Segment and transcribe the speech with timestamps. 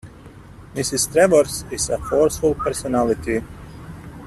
[0.73, 1.11] Mrs.
[1.11, 3.43] Travers is a forceful personality.